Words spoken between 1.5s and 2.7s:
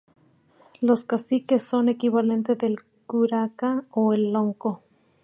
son equivalente